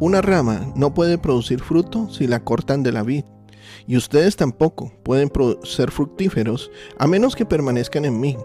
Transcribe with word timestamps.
Una 0.00 0.22
rama 0.22 0.72
no 0.76 0.94
puede 0.94 1.18
producir 1.18 1.60
fruto 1.60 2.08
si 2.08 2.28
la 2.28 2.44
cortan 2.44 2.84
de 2.84 2.92
la 2.92 3.02
vid, 3.02 3.24
y 3.86 3.96
ustedes 3.96 4.36
tampoco 4.36 4.92
pueden 5.02 5.30
ser 5.64 5.90
fructíferos 5.90 6.70
a 6.98 7.08
menos 7.08 7.34
que 7.34 7.44
permanezcan 7.44 8.04
en 8.04 8.20
mí. 8.20 8.36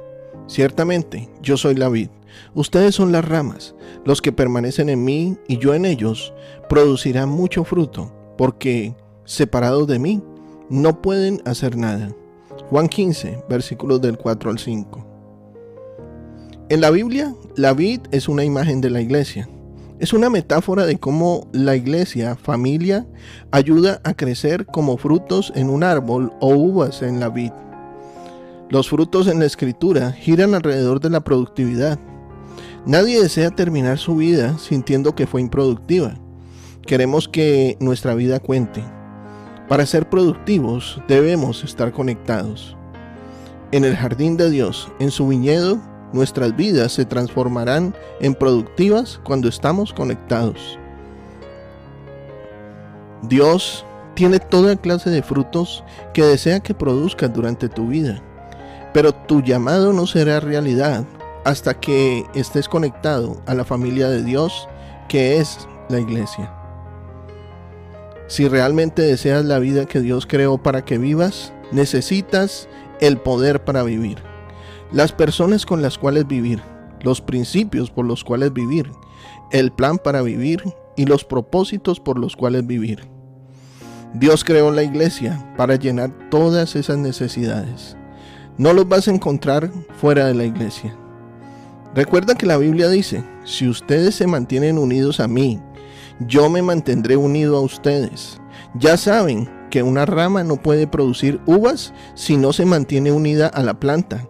Ciertamente, 0.47 1.29
yo 1.43 1.55
soy 1.55 1.75
la 1.75 1.89
vid, 1.89 2.09
ustedes 2.55 2.95
son 2.95 3.11
las 3.11 3.23
ramas, 3.23 3.75
los 4.03 4.21
que 4.21 4.31
permanecen 4.31 4.89
en 4.89 5.03
mí 5.03 5.37
y 5.47 5.57
yo 5.57 5.75
en 5.75 5.85
ellos 5.85 6.33
producirán 6.69 7.29
mucho 7.29 7.63
fruto, 7.63 8.11
porque 8.35 8.95
separados 9.25 9.87
de 9.87 9.99
mí 9.99 10.23
no 10.69 11.03
pueden 11.03 11.39
hacer 11.45 11.77
nada. 11.77 12.09
Juan 12.69 12.87
15, 12.87 13.43
versículos 13.47 14.01
del 14.01 14.17
4 14.17 14.49
al 14.49 14.57
5. 14.57 15.05
En 16.69 16.81
la 16.81 16.89
Biblia, 16.89 17.35
la 17.55 17.73
vid 17.73 18.01
es 18.11 18.27
una 18.27 18.43
imagen 18.43 18.81
de 18.81 18.89
la 18.89 19.01
iglesia. 19.01 19.47
Es 19.99 20.11
una 20.11 20.29
metáfora 20.29 20.85
de 20.85 20.97
cómo 20.97 21.47
la 21.53 21.75
iglesia, 21.75 22.35
familia, 22.35 23.05
ayuda 23.51 24.01
a 24.03 24.15
crecer 24.15 24.65
como 24.65 24.97
frutos 24.97 25.53
en 25.55 25.69
un 25.69 25.83
árbol 25.83 26.33
o 26.41 26.49
uvas 26.49 27.03
en 27.03 27.19
la 27.19 27.29
vid. 27.29 27.51
Los 28.69 28.89
frutos 28.89 29.27
en 29.27 29.37
la 29.39 29.45
escritura 29.45 30.11
giran 30.11 30.55
alrededor 30.55 30.99
de 30.99 31.11
la 31.11 31.23
productividad. 31.23 31.99
Nadie 32.87 33.21
desea 33.21 33.51
terminar 33.51 33.99
su 33.99 34.15
vida 34.15 34.57
sintiendo 34.57 35.13
que 35.13 35.27
fue 35.27 35.41
improductiva. 35.41 36.15
Queremos 36.81 37.29
que 37.29 37.77
nuestra 37.79 38.15
vida 38.15 38.39
cuente. 38.39 38.83
Para 39.69 39.85
ser 39.85 40.09
productivos 40.09 40.99
debemos 41.07 41.63
estar 41.63 41.91
conectados. 41.91 42.75
En 43.71 43.85
el 43.85 43.95
jardín 43.95 44.37
de 44.37 44.49
Dios, 44.49 44.91
en 44.99 45.11
su 45.11 45.27
viñedo, 45.27 45.79
nuestras 46.13 46.55
vidas 46.55 46.93
se 46.93 47.05
transformarán 47.05 47.93
en 48.21 48.35
productivas 48.35 49.19
cuando 49.23 49.49
estamos 49.49 49.91
conectados. 49.91 50.79
Dios 53.23 53.85
tiene 54.13 54.39
toda 54.39 54.75
clase 54.75 55.09
de 55.09 55.23
frutos 55.23 55.83
que 56.13 56.23
desea 56.23 56.59
que 56.59 56.73
produzcas 56.73 57.33
durante 57.33 57.67
tu 57.67 57.87
vida, 57.87 58.21
pero 58.93 59.11
tu 59.11 59.41
llamado 59.41 59.91
no 59.91 60.05
será 60.05 60.39
realidad 60.39 61.03
hasta 61.43 61.73
que 61.73 62.25
estés 62.35 62.69
conectado 62.69 63.41
a 63.47 63.55
la 63.55 63.65
familia 63.65 64.07
de 64.07 64.23
Dios 64.23 64.69
que 65.09 65.37
es 65.37 65.67
la 65.89 65.99
iglesia. 65.99 66.53
Si 68.27 68.47
realmente 68.47 69.01
deseas 69.01 69.43
la 69.45 69.59
vida 69.59 69.85
que 69.85 69.99
Dios 69.99 70.25
creó 70.25 70.57
para 70.57 70.85
que 70.85 70.97
vivas, 70.97 71.51
necesitas 71.71 72.69
el 73.01 73.17
poder 73.17 73.63
para 73.63 73.83
vivir 73.83 74.32
las 74.93 75.11
personas 75.11 75.65
con 75.65 75.81
las 75.81 75.97
cuales 75.97 76.27
vivir, 76.27 76.61
los 77.01 77.19
principios 77.19 77.89
por 77.89 78.05
los 78.05 78.23
cuales 78.23 78.53
vivir, 78.53 78.89
el 79.51 79.71
plan 79.71 79.97
para 79.97 80.21
vivir 80.21 80.63
y 80.95 81.05
los 81.05 81.23
propósitos 81.25 81.99
por 81.99 82.19
los 82.19 82.35
cuales 82.35 82.65
vivir. 82.65 83.07
Dios 84.13 84.43
creó 84.43 84.71
la 84.71 84.83
iglesia 84.83 85.53
para 85.57 85.75
llenar 85.75 86.11
todas 86.29 86.75
esas 86.75 86.99
necesidades. 86.99 87.97
No 88.59 88.71
los 88.73 88.87
vas 88.87 89.07
a 89.07 89.11
encontrar 89.11 89.71
fuera 89.99 90.27
de 90.27 90.35
la 90.35 90.45
iglesia. 90.45 90.95
Recuerda 91.95 92.35
que 92.35 92.45
la 92.45 92.57
Biblia 92.57 92.87
dice, 92.89 93.23
si 93.43 93.67
ustedes 93.67 94.13
se 94.13 94.27
mantienen 94.27 94.77
unidos 94.77 95.19
a 95.19 95.27
mí, 95.27 95.59
yo 96.19 96.49
me 96.49 96.61
mantendré 96.61 97.17
unido 97.17 97.57
a 97.57 97.61
ustedes. 97.61 98.39
Ya 98.75 98.97
saben 98.97 99.49
que 99.71 99.81
una 99.81 100.05
rama 100.05 100.43
no 100.43 100.57
puede 100.57 100.85
producir 100.85 101.41
uvas 101.47 101.93
si 102.13 102.37
no 102.37 102.53
se 102.53 102.65
mantiene 102.65 103.11
unida 103.11 103.47
a 103.47 103.63
la 103.63 103.79
planta. 103.79 104.27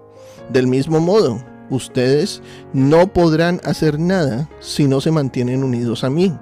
Del 0.49 0.67
mismo 0.67 0.99
modo, 0.99 1.43
ustedes 1.69 2.41
no 2.73 3.07
podrán 3.07 3.61
hacer 3.63 3.99
nada 3.99 4.49
si 4.59 4.87
no 4.87 5.01
se 5.01 5.11
mantienen 5.11 5.63
unidos 5.63 6.03
a 6.03 6.09
mí. 6.09 6.37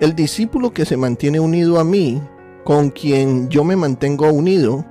El 0.00 0.14
discípulo 0.14 0.72
que 0.72 0.84
se 0.84 0.96
mantiene 0.96 1.40
unido 1.40 1.78
a 1.78 1.84
mí, 1.84 2.20
con 2.64 2.90
quien 2.90 3.48
yo 3.48 3.64
me 3.64 3.76
mantengo 3.76 4.30
unido, 4.30 4.84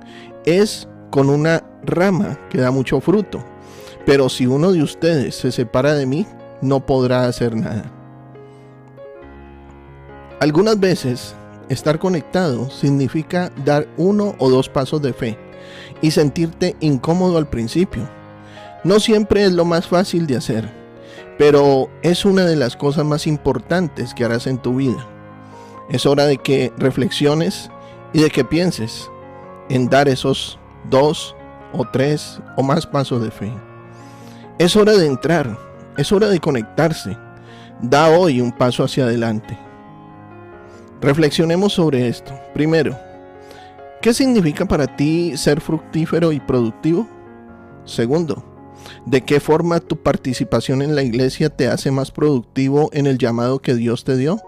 es 0.44 0.88
con 1.10 1.28
una 1.28 1.64
rama 1.84 2.38
que 2.48 2.58
da 2.58 2.70
mucho 2.70 3.00
fruto. 3.00 3.44
Pero 4.06 4.28
si 4.28 4.46
uno 4.46 4.72
de 4.72 4.82
ustedes 4.82 5.34
se 5.34 5.52
separa 5.52 5.94
de 5.94 6.06
mí, 6.06 6.26
no 6.62 6.84
podrá 6.86 7.26
hacer 7.26 7.54
nada. 7.54 7.90
Algunas 10.40 10.80
veces, 10.80 11.34
estar 11.68 11.98
conectado 11.98 12.70
significa 12.70 13.52
dar 13.64 13.86
uno 13.96 14.34
o 14.38 14.48
dos 14.48 14.68
pasos 14.68 15.02
de 15.02 15.12
fe 15.12 15.38
y 16.00 16.10
sentirte 16.10 16.76
incómodo 16.80 17.36
al 17.36 17.48
principio. 17.48 18.08
No 18.82 18.98
siempre 18.98 19.44
es 19.44 19.52
lo 19.52 19.64
más 19.64 19.86
fácil 19.86 20.26
de 20.26 20.36
hacer, 20.36 20.70
pero 21.38 21.90
es 22.02 22.24
una 22.24 22.44
de 22.44 22.56
las 22.56 22.76
cosas 22.76 23.04
más 23.04 23.26
importantes 23.26 24.14
que 24.14 24.24
harás 24.24 24.46
en 24.46 24.56
tu 24.56 24.76
vida. 24.76 25.06
Es 25.90 26.06
hora 26.06 26.24
de 26.24 26.38
que 26.38 26.72
reflexiones 26.78 27.70
y 28.12 28.22
de 28.22 28.30
que 28.30 28.44
pienses 28.44 29.10
en 29.68 29.88
dar 29.88 30.08
esos 30.08 30.58
dos 30.88 31.36
o 31.72 31.84
tres 31.92 32.40
o 32.56 32.62
más 32.62 32.86
pasos 32.86 33.22
de 33.22 33.30
fe. 33.30 33.52
Es 34.58 34.76
hora 34.76 34.92
de 34.92 35.06
entrar, 35.06 35.58
es 35.96 36.10
hora 36.10 36.28
de 36.28 36.40
conectarse. 36.40 37.16
Da 37.82 38.08
hoy 38.08 38.40
un 38.40 38.52
paso 38.52 38.84
hacia 38.84 39.04
adelante. 39.04 39.58
Reflexionemos 41.00 41.74
sobre 41.74 42.08
esto. 42.08 42.32
Primero, 42.52 42.98
¿qué 44.02 44.12
significa 44.12 44.66
para 44.66 44.96
ti 44.96 45.36
ser 45.36 45.60
fructífero 45.60 46.32
y 46.32 46.40
productivo? 46.40 47.08
Segundo, 47.84 48.44
¿de 49.06 49.22
qué 49.22 49.40
forma 49.40 49.80
tu 49.80 49.96
participación 49.96 50.82
en 50.82 50.94
la 50.94 51.02
iglesia 51.02 51.50
te 51.50 51.68
hace 51.68 51.90
más 51.90 52.10
productivo 52.10 52.90
en 52.92 53.06
el 53.06 53.18
llamado 53.18 53.60
que 53.60 53.74
Dios 53.74 54.04
te 54.04 54.16
dio? 54.16 54.40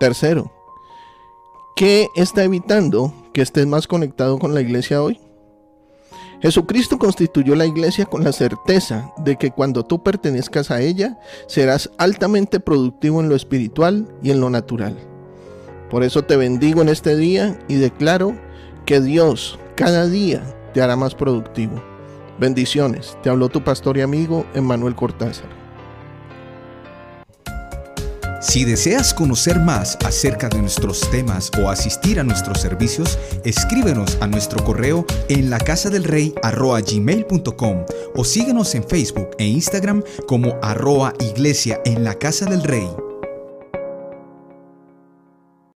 Tercero, 0.00 0.52
¿qué 1.76 2.08
está 2.16 2.44
evitando 2.44 3.12
que 3.32 3.42
estés 3.42 3.66
más 3.66 3.86
conectado 3.86 4.38
con 4.38 4.54
la 4.54 4.60
iglesia 4.60 5.02
hoy? 5.02 5.20
Jesucristo 6.42 6.98
constituyó 6.98 7.54
la 7.54 7.66
iglesia 7.66 8.04
con 8.04 8.24
la 8.24 8.32
certeza 8.32 9.12
de 9.18 9.36
que 9.36 9.52
cuando 9.52 9.84
tú 9.84 10.02
pertenezcas 10.02 10.72
a 10.72 10.80
ella, 10.80 11.20
serás 11.46 11.88
altamente 11.98 12.58
productivo 12.58 13.20
en 13.20 13.28
lo 13.28 13.36
espiritual 13.36 14.08
y 14.24 14.32
en 14.32 14.40
lo 14.40 14.50
natural. 14.50 14.98
Por 15.88 16.02
eso 16.02 16.22
te 16.22 16.36
bendigo 16.36 16.82
en 16.82 16.88
este 16.88 17.14
día 17.14 17.56
y 17.68 17.76
declaro 17.76 18.34
que 18.86 19.00
Dios 19.00 19.58
cada 19.76 20.08
día 20.08 20.42
te 20.74 20.82
hará 20.82 20.96
más 20.96 21.14
productivo. 21.14 21.91
Bendiciones, 22.38 23.16
te 23.22 23.30
habló 23.30 23.48
tu 23.48 23.62
pastor 23.62 23.96
y 23.98 24.00
amigo 24.00 24.46
Emmanuel 24.54 24.94
Cortázar. 24.94 25.62
Si 28.42 28.64
deseas 28.64 29.14
conocer 29.14 29.60
más 29.60 29.96
acerca 30.04 30.48
de 30.48 30.58
nuestros 30.58 31.08
temas 31.10 31.50
o 31.62 31.70
asistir 31.70 32.18
a 32.18 32.24
nuestros 32.24 32.60
servicios, 32.60 33.16
escríbenos 33.44 34.18
a 34.20 34.26
nuestro 34.26 34.64
correo 34.64 35.06
en 35.28 35.48
la 35.48 35.58
o 38.16 38.24
síguenos 38.24 38.74
en 38.74 38.82
Facebook 38.82 39.30
e 39.38 39.46
Instagram 39.46 40.02
como 40.26 40.58
arroa 40.60 41.14
iglesia 41.20 41.80
en 41.84 42.02
la 42.02 42.14
casa 42.18 42.44
del 42.46 42.64
rey. 42.64 42.88